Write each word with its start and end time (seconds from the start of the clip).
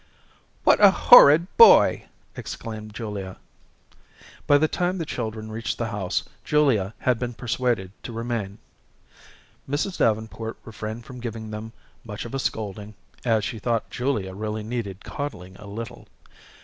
"What 0.63 0.83
a 0.83 0.89
horrid 0.89 1.45
boy," 1.57 2.07
exclaimed 2.35 2.95
Julia. 2.95 3.37
By 4.47 4.57
the 4.57 4.67
time 4.67 4.97
the 4.97 5.05
children 5.05 5.51
reached 5.51 5.77
the 5.77 5.89
house, 5.89 6.23
Julia 6.43 6.95
had 6.97 7.19
been 7.19 7.35
persuaded 7.35 7.91
to 8.01 8.11
remain. 8.11 8.57
Mrs. 9.69 9.99
Davenport 9.99 10.57
refrained 10.65 11.05
from 11.05 11.19
giving 11.19 11.51
them 11.51 11.71
much 12.03 12.25
of 12.25 12.33
a 12.33 12.39
scolding, 12.39 12.95
as 13.23 13.43
she 13.45 13.59
thought 13.59 13.91
Julia 13.91 14.33
really 14.33 14.63
needed 14.63 15.03
coddling 15.05 15.55
a 15.57 15.67
little. 15.67 16.07